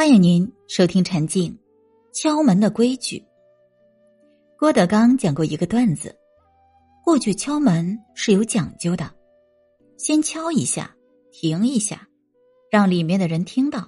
[0.00, 1.54] 欢迎您收听《陈静
[2.10, 3.18] 敲门的规矩》。
[4.58, 6.16] 郭德纲讲过一个段子：
[7.04, 9.10] 过去敲门是有讲究的，
[9.98, 10.96] 先敲一下，
[11.30, 12.08] 停一下，
[12.70, 13.86] 让里面的人听到，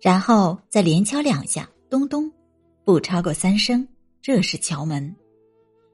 [0.00, 2.30] 然后再连敲两下，咚咚，
[2.84, 3.88] 不超过三声，
[4.22, 5.16] 这是敲门。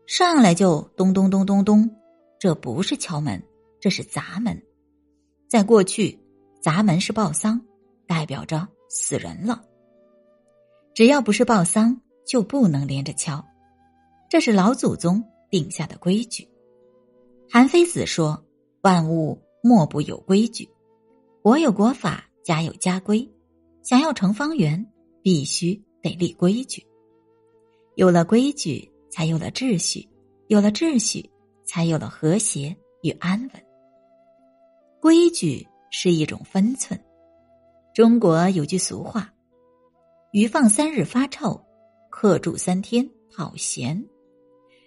[0.06, 1.90] 上来就咚咚咚咚咚，
[2.38, 3.42] 这不是敲门，
[3.80, 4.62] 这是砸门。
[5.48, 6.20] 在过去，
[6.60, 7.58] 砸门是报丧，
[8.06, 8.68] 代表着。
[8.88, 9.64] 死人了，
[10.94, 13.44] 只要不是报丧，就不能连着敲，
[14.28, 16.48] 这是老祖宗定下的规矩。
[17.50, 18.44] 韩非子说
[18.82, 20.68] ：“万物莫不有规矩，
[21.42, 23.28] 国有国法，家有家规。
[23.82, 24.84] 想要成方圆，
[25.22, 26.84] 必须得立规矩。
[27.94, 30.04] 有了规矩，才有了秩序；
[30.48, 31.30] 有了秩序，
[31.64, 33.62] 才有了和谐与安稳。
[35.00, 37.00] 规矩是一种分寸。”
[37.96, 39.32] 中国有句俗话
[40.30, 41.58] ：“鱼放三日发臭，
[42.10, 44.04] 客住三天讨嫌。”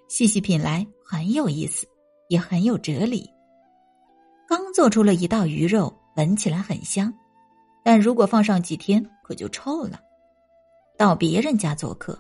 [0.08, 1.88] 细细品来很有意思，
[2.28, 3.28] 也很有哲理。
[4.48, 7.12] 刚做出了一道鱼肉，闻起来很香，
[7.84, 10.00] 但如果放上几天，可就臭了。
[10.96, 12.16] 到别人家做客，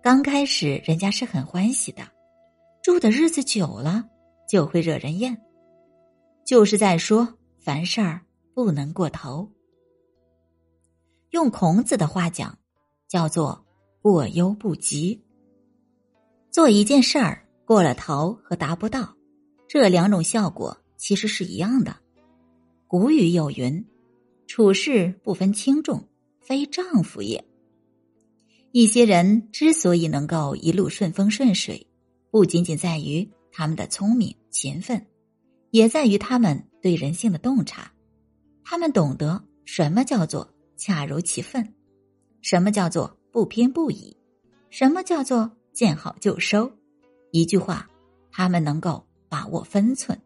[0.00, 2.04] 刚开始人家是很欢喜的，
[2.84, 4.04] 住的日子久了，
[4.48, 5.36] 就会惹人厌。
[6.46, 7.26] 就是在说，
[7.58, 8.20] 凡事儿
[8.54, 9.50] 不能过头。
[11.30, 12.58] 用孔子的话讲，
[13.06, 13.64] 叫做
[14.02, 15.22] “过犹不及”。
[16.50, 19.14] 做一件事儿过了头和达不到，
[19.68, 21.96] 这两种效果其实是一样的。
[22.88, 23.86] 古语有云
[24.48, 26.08] ：“处事不分轻重，
[26.40, 27.44] 非丈夫也。”
[28.72, 31.86] 一些人之所以能够一路顺风顺水，
[32.32, 35.06] 不仅仅在于他们的聪明勤奋，
[35.70, 37.92] 也在于他们对人性的洞察。
[38.64, 40.52] 他们懂得什么叫做。
[40.80, 41.74] 恰如其分，
[42.40, 44.16] 什么叫做不偏不倚？
[44.70, 46.72] 什么叫做见好就收？
[47.32, 47.86] 一句话，
[48.32, 50.18] 他们能够把握分寸。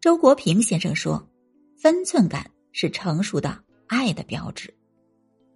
[0.00, 1.28] 周国平先生说
[1.76, 4.72] ：“分寸感是成熟的爱的标志。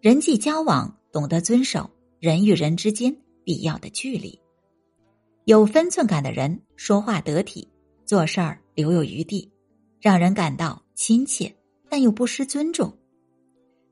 [0.03, 4.39] 人际交往懂得遵守人与人之间必要的距离。
[5.47, 7.67] 有分寸感的人说话得体，
[8.05, 9.51] 做事儿留有余地，
[9.99, 11.57] 让人感到亲切，
[11.89, 12.95] 但又不失尊重。”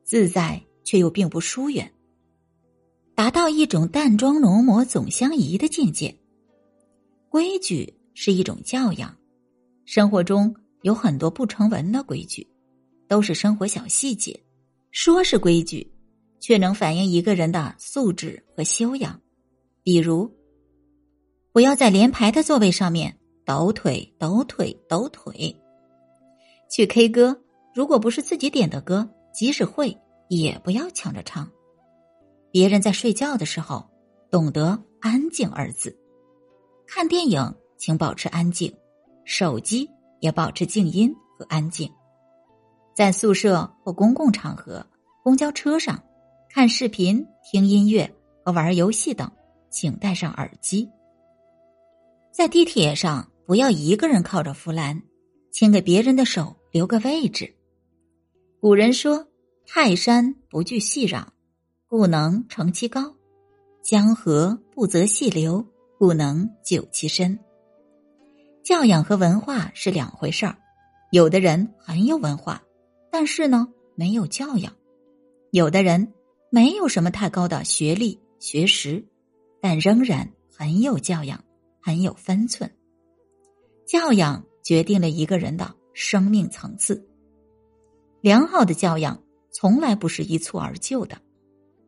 [0.09, 1.93] 自在却又并不疏远，
[3.15, 6.17] 达到一种淡妆浓抹总相宜的境界。
[7.29, 9.15] 规矩是一种教养，
[9.85, 12.49] 生活中有很多不成文的规矩，
[13.07, 14.43] 都是生活小细节，
[14.93, 15.87] 说是规矩，
[16.41, 19.21] 却能反映一个人的素质和修养。
[19.83, 20.35] 比如，
[21.53, 23.15] 不要在连排的座位上面
[23.45, 25.55] 抖腿、抖腿、抖腿。
[26.71, 27.39] 去 K 歌，
[27.75, 29.07] 如果不是自己点的歌。
[29.39, 31.49] 即使会，也不要抢着唱。
[32.51, 33.89] 别人在睡觉的时候，
[34.33, 35.97] 懂得“安静”二字。
[36.89, 38.69] 看电影，请保持安静；
[39.25, 39.89] 手机
[40.19, 41.89] 也保持静音和安静。
[42.97, 44.85] 在宿舍或公共场合、
[45.23, 46.03] 公交车上，
[46.51, 48.13] 看视频、听音乐
[48.45, 49.31] 和玩游戏等，
[49.71, 50.91] 请戴上耳机。
[52.33, 55.01] 在地铁上，不要一个人靠着扶栏，
[55.53, 57.55] 请给别人的手留个位置。
[58.61, 59.25] 古人说
[59.71, 61.27] ：“泰山不惧细壤，
[61.89, 63.03] 故能成其高；
[63.83, 65.63] 江河不择细流，
[65.99, 67.39] 故能就其深。”
[68.65, 70.57] 教养和文化是两回事儿。
[71.13, 72.63] 有的人很有文化，
[73.13, 74.73] 但是呢没有教养；
[75.51, 76.15] 有的人
[76.51, 79.05] 没有什么太高的学历学识，
[79.61, 81.45] 但仍然很有教养，
[81.83, 82.75] 很有分寸。
[83.87, 87.07] 教养决定了一个人的生命层次。
[88.23, 91.21] 良好的教养从来不是一蹴而就的，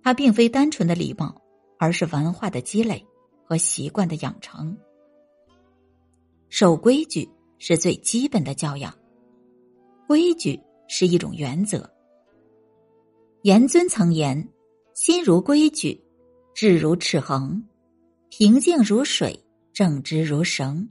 [0.03, 1.41] 它并非单纯的礼貌，
[1.79, 3.05] 而是文化的积累
[3.45, 4.77] 和习惯的养成。
[6.49, 7.29] 守规矩
[7.59, 8.93] 是最基本的教养，
[10.09, 11.89] 规矩是一种原则。
[13.43, 14.49] 严尊曾言
[14.95, 16.03] ：“心如规矩，
[16.55, 17.63] 志如尺衡，
[18.29, 20.89] 平静如水，正直如绳。”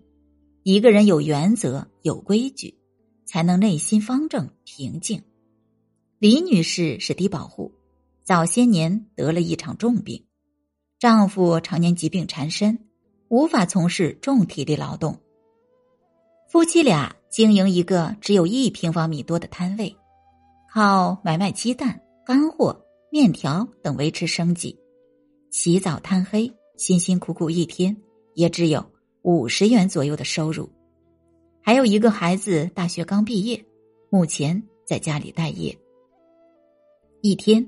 [0.63, 2.77] 一个人有原则、有规矩，
[3.25, 5.21] 才能内心方正平静。
[6.19, 7.71] 李女士是低保户，
[8.25, 10.25] 早些年得了一场重病，
[10.99, 12.77] 丈夫常年疾病缠身，
[13.29, 15.17] 无法从事重体力劳动。
[16.49, 19.95] 夫妻俩经营一个只有一平方米多的摊位，
[20.73, 24.77] 靠买卖鸡蛋、干货、面条等维持生计。
[25.49, 27.95] 起早贪黑，辛辛苦苦一天
[28.33, 28.85] 也只有
[29.21, 30.69] 五十元左右的收入。
[31.61, 33.65] 还有一个孩子大学刚毕业，
[34.09, 35.73] 目前在家里待业。
[37.21, 37.67] 一天，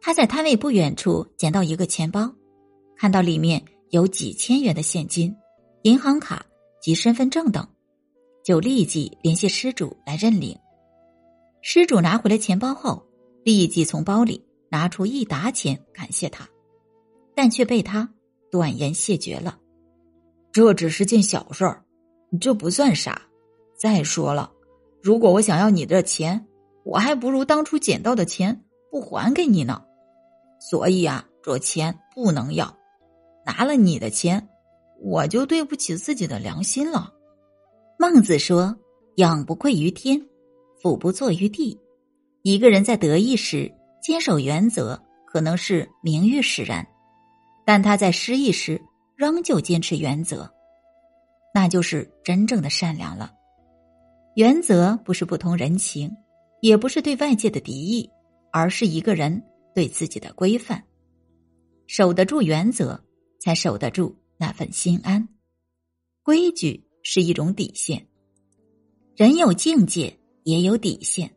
[0.00, 2.32] 他在摊位不远处捡到一个钱包，
[2.96, 5.34] 看到里面有几千元的现金、
[5.82, 6.46] 银行卡
[6.80, 7.68] 及身份证等，
[8.42, 10.56] 就立即联系失主来认领。
[11.60, 13.04] 失主拿回了钱包后，
[13.44, 16.48] 立即从包里拿出一沓钱感谢他，
[17.34, 18.08] 但却被他
[18.50, 19.58] 断言谢绝了。
[20.50, 21.84] 这只是件小事儿，
[22.40, 23.20] 这不算啥。
[23.76, 24.50] 再说了，
[25.02, 26.46] 如果我想要你的钱，
[26.84, 29.82] 我还不如当初捡到的钱不还给你呢。
[30.60, 32.76] 所以啊，这钱不能要。
[33.44, 34.48] 拿了你的钱，
[35.00, 37.12] 我就对不起自己的良心了。
[37.98, 38.76] 孟子说
[39.16, 40.20] ：“仰不愧于天，
[40.82, 41.78] 俯不怍于地。”
[42.42, 46.84] 一个人在得意时坚守原则，可能是名誉使然；
[47.66, 48.80] 但他在失意时
[49.16, 50.50] 仍旧坚持原则，
[51.54, 53.32] 那就是真正的善良了。
[54.34, 56.14] 原则不是不通人情，
[56.60, 58.08] 也不是对外界的敌意，
[58.52, 59.42] 而是一个人
[59.74, 60.84] 对自己的规范。
[61.86, 63.02] 守得住原则，
[63.40, 65.28] 才守得住那份心安。
[66.22, 68.06] 规矩是一种底线，
[69.16, 71.34] 人有境界，也有底线。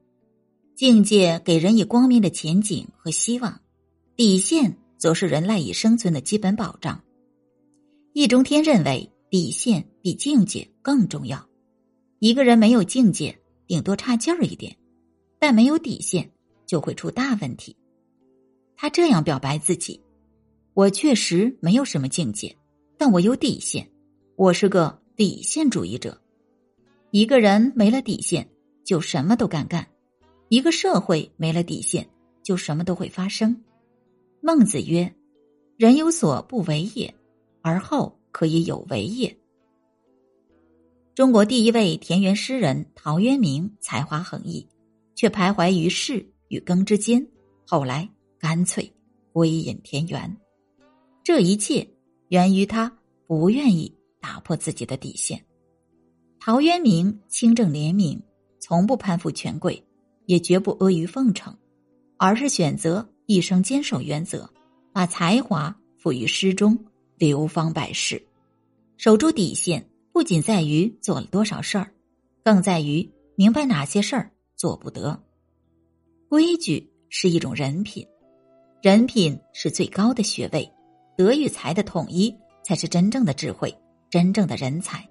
[0.76, 3.62] 境界给人以光明的前景和希望，
[4.16, 7.02] 底线则是人赖以生存的基本保障。
[8.14, 11.48] 易中天认为，底线比境界更重要。
[12.20, 14.74] 一个人没有境界，顶多差劲儿一点；
[15.40, 16.30] 但没有底线，
[16.72, 17.76] 就会出大问题。
[18.78, 20.02] 他这样表白自己
[20.74, 22.56] ：“我确实没有什么境界，
[22.98, 23.86] 但我有底线。
[24.38, 26.18] 我是个底线主义者。
[27.10, 28.50] 一个人没了底线，
[28.86, 29.84] 就什么都敢干；
[30.48, 32.08] 一个社会没了底线，
[32.42, 33.62] 就什么都会发生。”
[34.40, 35.14] 孟子曰
[35.76, 37.14] ：“人有所不为也，
[37.62, 39.38] 而后可以有为也。”
[41.14, 44.66] 中国第一位田园诗人陶渊明才华横溢，
[45.16, 47.26] 却徘徊于世与耕之间。
[47.66, 48.08] 后来
[48.38, 48.94] 干脆
[49.32, 50.38] 归隐田园，
[51.24, 51.88] 这一切
[52.28, 52.92] 源于他
[53.26, 55.44] 不愿意打破自己的底线。
[56.40, 58.22] 陶渊明清正廉明，
[58.60, 59.82] 从不攀附权贵，
[60.26, 61.58] 也绝不阿谀奉承，
[62.18, 64.48] 而是选择一生坚守原则，
[64.92, 66.78] 把才华赋予诗中，
[67.18, 68.22] 流芳百世，
[68.98, 69.88] 守住底线。
[70.14, 71.90] 不仅在于做了多少事儿，
[72.44, 75.18] 更在于明白哪些事儿做不得。
[76.32, 78.08] 规矩是一种人品，
[78.82, 80.66] 人品是最高的学位，
[81.18, 82.34] 德与才的统一
[82.64, 83.78] 才是真正的智慧，
[84.10, 85.06] 真正的人才。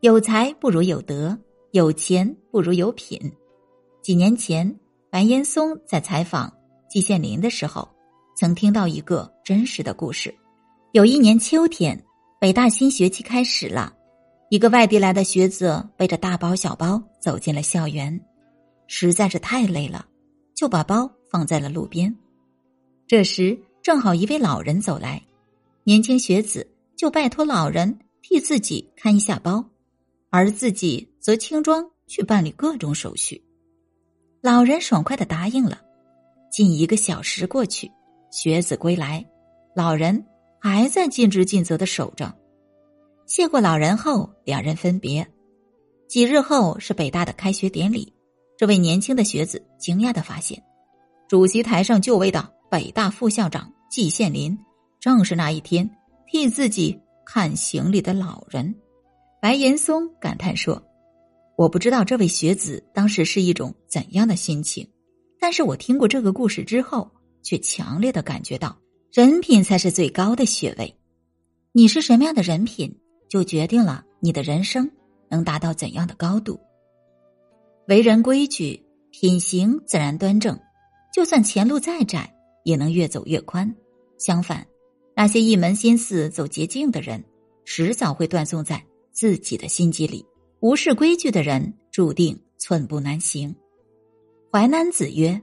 [0.00, 1.34] 有才不如有德，
[1.70, 3.18] 有钱不如有品。
[4.02, 4.78] 几年前，
[5.10, 6.52] 白岩松在采访
[6.90, 7.88] 季羡林的时候，
[8.36, 10.34] 曾听到一个真实的故事。
[10.92, 11.98] 有一年秋天，
[12.38, 13.94] 北大新学期开始了。
[14.50, 18.20] 一个外地来的学子背着大包小包走进了校园，
[18.86, 20.04] 实在是太累了，
[20.54, 22.14] 就把包放在了路边。
[23.06, 25.22] 这时正好一位老人走来，
[25.82, 26.66] 年轻学子
[26.96, 29.64] 就拜托老人替自己看一下包，
[30.30, 33.42] 而自己则轻装去办理各种手续。
[34.40, 35.80] 老人爽快的答应了。
[36.50, 37.90] 近一个小时过去，
[38.30, 39.26] 学子归来，
[39.74, 40.24] 老人
[40.60, 42.32] 还在尽职尽责的守着。
[43.26, 45.26] 谢过老人后，两人分别。
[46.06, 48.12] 几日后是北大的开学典礼，
[48.56, 50.62] 这位年轻的学子惊讶的发现，
[51.28, 54.58] 主席台上就位的北大副校长季羡林，
[55.00, 55.88] 正是那一天
[56.26, 58.74] 替自己看行李的老人。
[59.40, 60.82] 白岩松感叹说
[61.56, 64.88] ：“我不知道这位学子当时是一种怎样的心情，
[65.40, 67.10] 但是我听过这个故事之后，
[67.42, 68.76] 却强烈的感觉到，
[69.12, 70.96] 人品才是最高的学位。
[71.72, 72.94] 你是什么样的人品？”
[73.26, 74.88] 就决定了你的人生
[75.28, 76.60] 能达到怎样的高度。
[77.86, 80.58] 为人规矩，品行自然端正，
[81.12, 83.74] 就算前路再窄，也能越走越宽。
[84.18, 84.66] 相反，
[85.14, 87.22] 那些一门心思走捷径的人，
[87.64, 90.24] 迟早会断送在自己的心机里。
[90.60, 93.54] 无视规矩的人，注定寸步难行。
[94.50, 95.38] 淮南子曰：“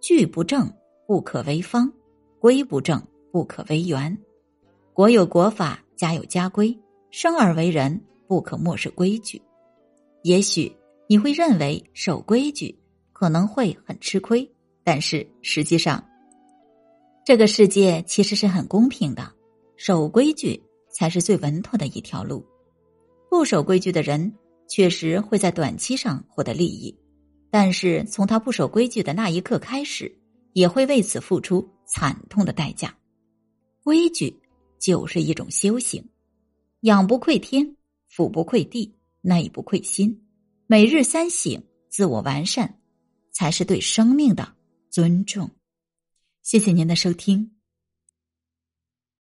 [0.00, 0.72] 矩不正，
[1.06, 1.90] 不可为方；
[2.38, 4.16] 规不正，不可为圆。
[4.92, 6.78] 国有国法，家有家规。”
[7.10, 9.42] 生而为人，不可漠视规矩。
[10.22, 10.74] 也许
[11.12, 12.74] 你会认为守规矩
[13.12, 14.50] 可能会很吃亏，
[14.82, 16.02] 但是实际上，
[17.22, 19.30] 这个世界其实是很公平的。
[19.76, 20.58] 守规矩
[20.90, 22.42] 才是最稳妥的一条路。
[23.28, 24.32] 不守规矩的人
[24.66, 26.98] 确实会在短期上获得利益，
[27.50, 30.10] 但是从他不守规矩的那一刻开始，
[30.54, 32.96] 也会为此付出惨痛的代价。
[33.84, 34.34] 规矩
[34.78, 36.02] 就是一种修行。
[36.80, 37.76] 仰不愧天，
[38.08, 40.18] 俯不愧地，内不愧心。
[40.72, 42.78] 每日三省，自我完善，
[43.30, 44.56] 才是对生命的
[44.88, 45.50] 尊重。
[46.40, 47.51] 谢谢您的收听。